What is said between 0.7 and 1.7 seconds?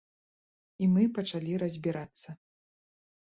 І мы пачалі